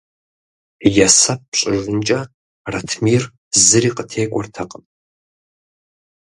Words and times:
Есэп 1.05 1.41
щӏыжынкӏэ 1.57 2.19
Ратмир 2.73 3.23
зыри 3.65 3.91
къытекӏуэртэкъым. 3.95 4.83